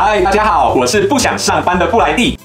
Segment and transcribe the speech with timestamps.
[0.00, 2.38] 嗨，大家好，我是不想上班的布莱蒂。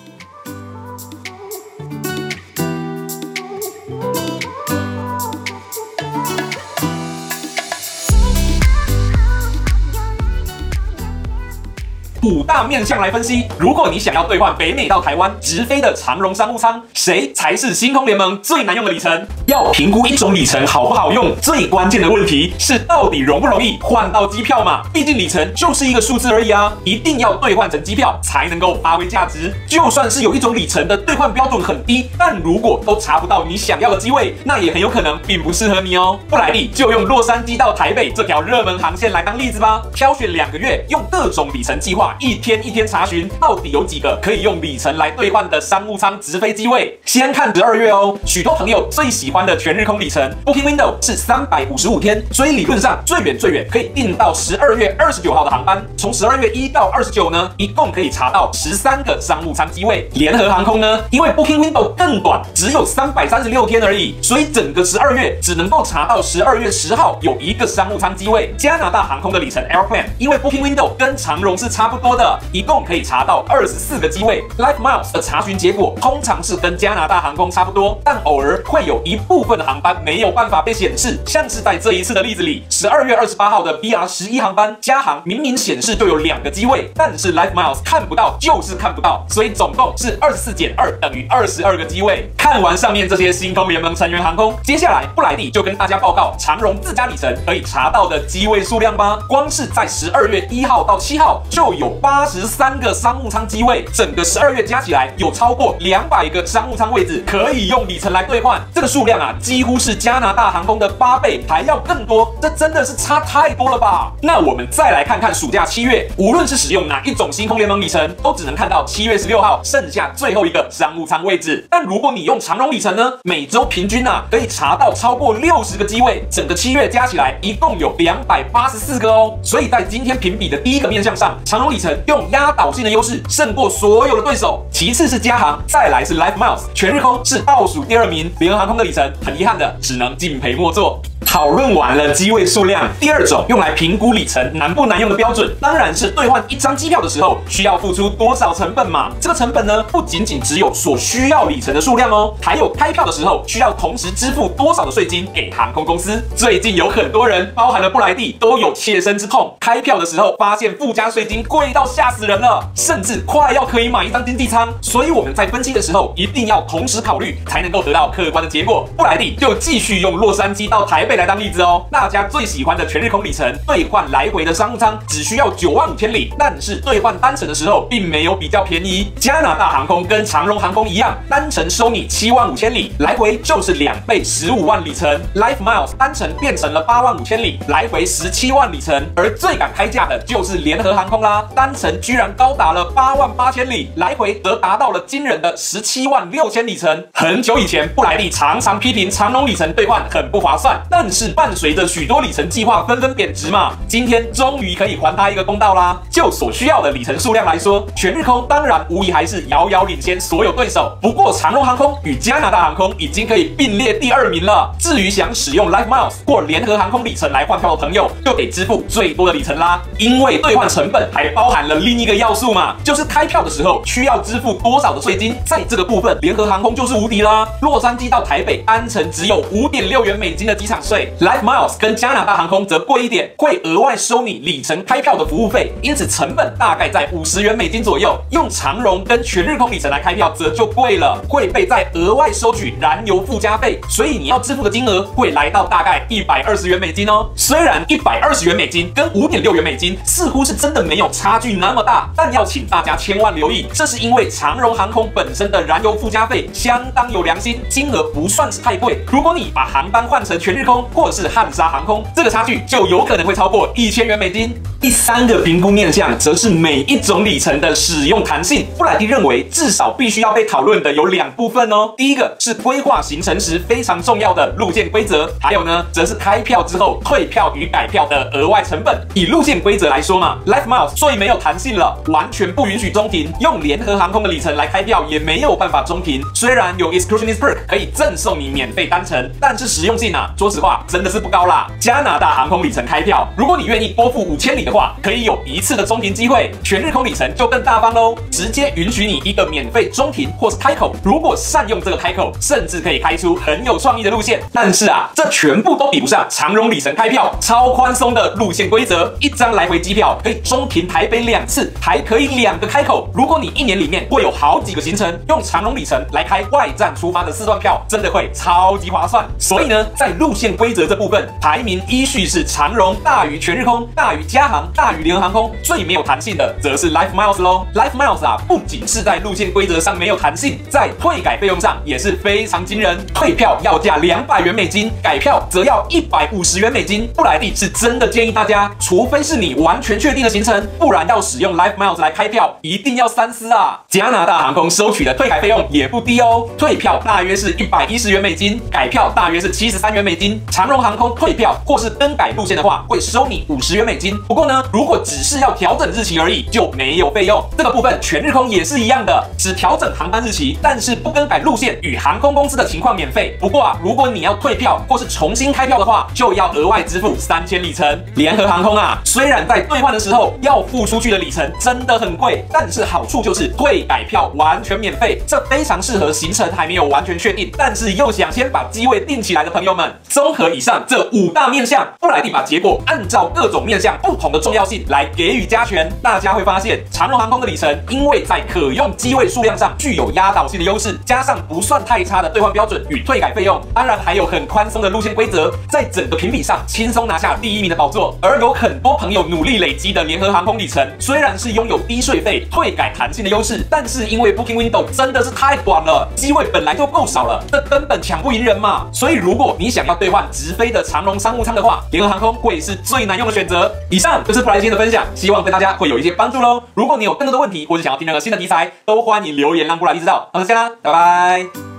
[12.24, 19.28] 五大面向来分析，如果你想要兑换北美到台湾直飞的长荣商务舱，谁才是星空联盟最难用的里程？
[19.46, 24.82] 要评估一种里程好不好用，最关键的问题是到底容不容易换到机票嘛？
[24.94, 29.54] 毕竟里程就是一个数字而已啊，一定要兑换成机票才能够发挥价值。
[29.68, 36.18] 就算是有一种里程的兑换标准很低，但如果都查不到你想要的机位，那也很有可能并不适合你哦。
[36.30, 42.13] 布莱蒂就用洛杉矶到台北这条热门航线来当例子吧，挑选两个月，用各种里程计划。
[42.20, 47.00] 一天一天查询，到底有几个可以用里程来兑换的商务舱直飞机位？
[47.06, 55.84] 先看十二月哦，许多朋友最喜欢的全日空里程，Booking Window 是三百五十五天，所以理论上最远最远可以订到十二月二十九号的航班。
[55.98, 60.10] 从十二月一到二十九呢，一共可以查到十三个商务舱机位。
[60.14, 68.54] 联合航空呢，因为 Booking Window 更短，只有三百三十六天而已，所以整个十二月只能够查到十二月十号有一个商务舱机位。
[68.58, 72.03] 加拿大航空的里程 Airplan，因为 Booking Window 跟长荣是差不多。
[72.04, 74.44] 多的，一共可以查到二十四个机位。
[74.58, 81.18] LifeMiles 的查询结果通常是跟加拿大航空差不多，但偶尔会有一部分的航班没有办法被显示。
[81.26, 92.30] 像是在这一次的例子里，十二月二十八号的 BR 十一航班，加航明明显示就有两个机位，但是 LifeMiles 看不到，就是看不到，所以总共是二十四减二等于二十二个机位。
[92.38, 99.18] 看完上面这些星空联盟成员航空，接下来布莱蒂就跟大家报告长荣自家里程可以查到的机位数量吧。
[99.30, 101.93] 光是在十二月一号到七号就有。
[102.02, 114.12] 八十三个商务舱机位，整个十二月加起来有超过两百个商务舱位置可以用里程来兑换，这个数量啊，几乎是加拿大航空的八倍还要更多，这真的是差太多了吧？
[114.22, 121.66] 那我们再来看看暑假七月，无论是使用哪一种星空联盟里程，都只能看到七月十六号剩下最后一个商务舱位置。
[121.70, 129.38] 但如果你用长荣里程呢，每周平均啊可以查到超过六十个机位，整个七月加起来一共有两百八十四个哦。
[129.44, 131.92] 所以在今天评比的第一个面向上，长荣里程。
[132.08, 138.32] 用压倒性的优势胜过所有的对手，其次是加航，再来是 LifeMiles，全日空是倒数第二名。
[138.40, 141.02] 联合航空的里程，很遗憾的只能敬陪末座。
[141.34, 149.12] 讨论完了机位数量，第二种用来评估里程难不难用的标准，当然是兑换一张机票的时候需要付出多少成本嘛。
[149.20, 156.24] 这个成本呢，不仅仅只有所需要里程的数量哦，还有开票的时候需要同时支付多少的税金给航空公司。
[156.36, 164.72] 最近有很多人，包含了布莱蒂，都有切身之痛，开票的时候发现附加税金贵到吓死人了，甚至快要可以买一张经济舱。
[164.84, 168.88] 所以我们在分析的时候一定要同时考虑，才能够得到客观的结果。
[168.96, 171.23] 布莱蒂就继续用洛杉矶到台北来。
[171.24, 179.10] 来当例子哦，大家最喜欢的全日空里程兑换来回的商务舱只需要九万五千里，但是兑换单程的时候并没有比较便宜。
[179.22, 185.18] 加拿大航空跟长荣航空一样，单程收你七万五千里，来回就是两倍十五万里程。
[185.36, 189.02] LifeMiles 单程变成了八万五千里，来回十七万里程。
[189.16, 197.08] 而最敢开价的就是联合航空啦，单程居然高达了八万八千里，来回则达到了惊人的十七万六千里程。
[197.14, 206.02] 很久以前，布莱利常常批评长荣里程兑换很不划算，但是伴随着许多里程计划纷纷贬值嘛，今天终于可以还他一个公道啦。
[206.10, 210.98] 就所需要的里程数量来说，全日空当然无疑还是遥遥领先所有对手。
[211.00, 214.74] 不过长荣航空与加拿大航空已经可以并列第二名了。
[214.80, 219.82] 至于想使用 LifeMiles 或联合航空里程来换票的朋友，就得支付最多的里程啦。
[220.00, 225.36] 因为兑换成本还包含了另一个要素嘛，就是开票的时候需要支付多少的税金。
[225.46, 227.48] 在这个部分，联合航空就是无敌啦。
[227.62, 231.12] 洛杉矶到台北单程只有五点六元美金的机场税。
[231.20, 238.16] LifeMiles 跟加拿大航空则贵一点，会额外收你里程开票的服务费，因此成本大概在五十元美金左右。
[238.30, 247.30] 用长荣跟全日空里程来开票则就贵了，会被再额外收取燃油附加费，所以你要支付的金额会来到大概一百二十元美金哦。
[247.36, 259.00] 虽然一百二十元美金跟五点六元美金似乎是真的没有差距那么大，但要请大家千万留意，这是因为长荣航空本身的燃油附加费相当有良心，金额不算是太贵。
[259.12, 264.54] 如果你把航班换成全日空，或是汉莎航空，这个差距就有可能会超过一千元美金。
[264.84, 268.66] 第三个评估面向则是每一种里程的使用弹性。
[268.78, 271.94] 布莱迪认为，至少必须要被讨论的有两部分哦。
[271.96, 278.94] 第一个是规划行程时非常重要的路线规则，还有呢，则是开票之后退票与改票的额外成本。
[279.14, 283.32] 以路线规则来说嘛，LifeMiles 最没有弹性了，完全不允许中停。
[283.40, 286.22] 用联合航空的里程来开票也没有办法中停。
[286.36, 290.84] 虽然有 Excursionist Perk 可以赠送你免费单程，但是实用性啊，说实话。
[290.90, 291.68] 真的是不高啦！
[291.80, 300.96] 加拿大航空里程开票，如果你愿意多付五千里的话，可以有一次的中停机会，全日空里程就更大方喽，直接允许你一个免费中停或是开口。
[301.04, 304.42] 如果善用这个开口，甚至可以开出很有创意的路线。
[304.52, 313.08] 但是啊，这全部都比不上长荣里程开票超宽松的路线规则，一张来回机票可以中停台北两次，还可以两个开口。
[313.14, 319.24] 如果你一年里面会有好几个行程，用长荣里程来开外站出发的四段票，真的会超级划算。
[319.38, 325.52] 所以呢，在路线规则这部分，排名依序是长荣大于全日空，大于佳航，大于联合航空。
[325.64, 327.66] 最没有弹性的则是 Life Miles 喽。
[327.74, 332.98] Life Miles 啊，不仅是在路线规则上没有弹性，在退改费用上也是非常惊人。
[333.14, 337.10] 退票要价两百元美金，改票则要一百五十元美金。
[337.16, 343.82] 布莱蒂是真的建议大家，除非是你完全确定的行程，不然要使用 Life Miles 来开票，一定要三思啊。
[343.88, 350.42] 加拿大航空收取的退改费用也不低哦，退票大约是一百一十元美金，改票大约是七十三元美金。
[350.52, 354.18] 长荣航空退票或是更改路线的话，会收你五十元美金。
[354.28, 357.44] 不过呢，如果只是要调整日期而已，就没有费用。
[357.58, 363.38] 这个部分全日空也是一样的，只调整航班日期，但是不更改路线与航空公司的情况免费。
[363.40, 368.04] 不过啊，如果你要退票或是重新开票的话，就要额外支付三千里程。
[368.16, 379.94] 联合航空啊，虽然在兑换的时候要付出去的里程真的很贵，但是好处就是退改票完全免费，这非常适合行程还没有完全确定，但是又想先把机位定起来的朋友们。
[380.10, 398.18] 综合以上这五大面向，布莱蒂把结果按照各种面向不同的重要性来给予加权，大家会发现长荣航空的里程，因为在可用机位数量上具有压倒性的优势，加上不算太差的兑换标准与退改费用，当然还有很宽松的路线规则，在整个评比上轻松拿下第一名的宝座。
[398.22, 408.88] 而有很多朋友努力累积的联合航空里程，虽然是拥有低税费、退改弹性的优势，但是因为 Booking Window 真的是太短了，机位本来就够少了，这根本抢不赢人嘛。
[408.92, 413.72] 所以如果你想要兑换直飞的长荣商务舱的话，联合航空会是最难用的选择。
[413.90, 416.64] 以上这是布莱蒂的分享，希望对大家会有一些帮助喽。
[416.74, 420.30] 如果你有更多的问题，或者想要听那个新的题材，都欢迎留言让布莱蒂知道。
[420.34, 421.73] 好，就这样啦，拜拜。